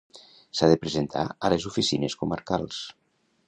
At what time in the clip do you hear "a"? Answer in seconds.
1.49-1.53